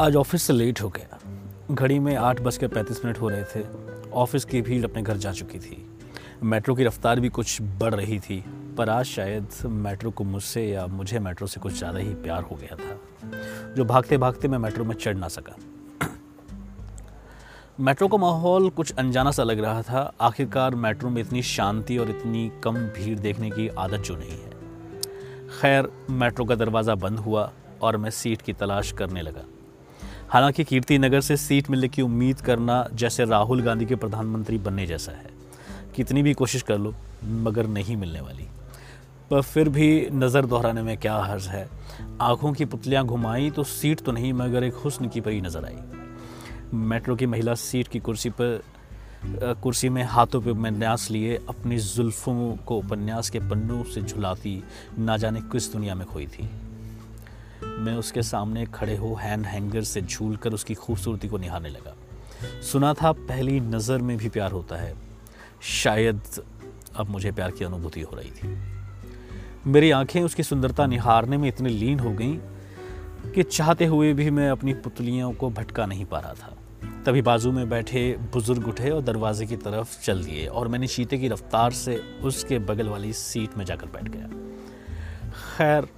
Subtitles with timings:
[0.00, 1.18] आज ऑफ़िस से लेट हो गया।
[1.70, 3.64] घड़ी में आठ बज के पैंतीस मिनट हो रहे थे।
[4.12, 5.76] ऑफ़िस की भीड़ अपने घर जा चुकी थी।
[6.42, 8.42] मेट्रो की रफ्तार भी कुछ बढ़ रही थी,
[8.78, 12.56] पर आज शायद मेट्रो को मुझसे या मुझे मेट्रो से कुछ ज़्यादा ही प्यार हो
[12.56, 12.96] गया था,
[13.74, 15.56] जो भागते भागते मैं मेट्रो में चढ़ ना सका।
[17.80, 22.10] मेट्रो का माहौल कुछ अनजाना सा लग रहा था। आखिरकार मेट्रो में इतनी शांति और
[22.10, 24.50] इतनी कम भीड़ देखने की आदत जो नहीं है।
[25.60, 27.50] खैर, मेट्रो का दरवाज़ा बंद हुआ
[27.82, 29.44] और मैं सीट की तलाश करने लगा।
[30.32, 34.86] हालाँकि कीर्ति नगर से सीट मिलने की उम्मीद करना जैसे राहुल गांधी के प्रधानमंत्री बनने
[34.86, 35.30] जैसा है।
[35.96, 36.94] कितनी भी कोशिश कर लो,
[37.24, 38.46] मगर नहीं मिलने वाली।
[39.30, 41.68] पर फिर भी नज़र दोहराने में क्या हर्ज है?
[42.20, 45.76] आँखों की पुतलियाँ घुमाई तो सीट तो नहीं, मगर एक हुस्न की परी नज़र आई।
[46.74, 48.62] मेट्रो की महिला सीट की कुर्सी पर
[49.62, 54.62] कुर्सी में हाथों पे उपन्यास लिए, अपनी जुल्फ़ों को उपन्यास के पन्नों से झुलाती,
[54.98, 56.50] ना जाने किस दुनिया में खोई थी।
[57.64, 61.94] मैं उसके सामने खड़े हो हैंड हैंगर से झूल कर उसकी खूबसूरती को निहारने लगा।
[62.62, 64.94] सुना था पहली नज़र में भी प्यार होता है।
[65.62, 66.20] शायद
[66.96, 68.58] अब मुझे प्यार की अनुभूति हो रही थी।
[69.66, 72.36] मेरी आँखें उसकी सुंदरता निहारने में इतनी लीन हो गईं
[73.32, 76.56] कि चाहते हुए भी मैं अपनी पुतलियों को भटका नहीं पा रहा था।
[77.06, 81.18] तभी बाजू में बैठे बुज़ुर्ग उठे और दरवाजे की तरफ़ चल दिए और मैंने शीते
[81.18, 84.28] की रफ्तार से उसके बगल वाली सीट में जाकर बैठ गया।
[85.30, 85.88] खैर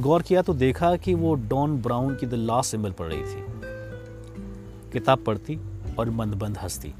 [0.00, 3.44] गौर किया तो देखा कि वो डॉन ब्राउन की द लास्ट सिंबल पढ़ रही थी।
[4.92, 5.58] किताब पढ़ती
[5.98, 6.94] और मंद बंद हंसती।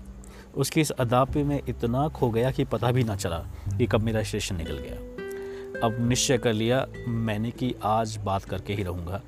[0.56, 3.38] उसकी इस अदा पे मैं इतना खो गया कि पता भी ना चला
[3.78, 5.16] कि कब मेरा स्टेशन निकल गया।
[5.86, 9.22] अब निश्चय कर लिया, मैंने कि आज बात करके ही रहूँगा।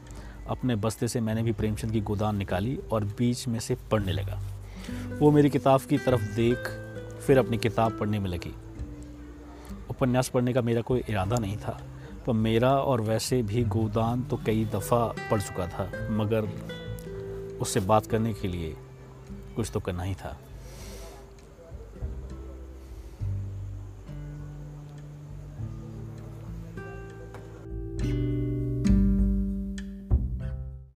[0.48, 4.40] अपने बस्ते से मैंने भी प्रेमचंद की गोदान निकाली और बीच में से पढ़ने लगा।
[5.18, 6.58] वो मेरी किताब की तरफ़ देख,
[7.26, 8.54] फिर अपनी किताब पढ़ने में लगी।
[9.90, 11.82] उपन्यास पढ़ने का मेरा कोई इरादा नहीं था।
[12.32, 16.48] मेरा और वैसे भी गोदान तो कई दफ़ा पड़ चुका था, मगर
[17.60, 18.76] उससे बात करने के लिए
[19.56, 20.36] कुछ तो करना ही था।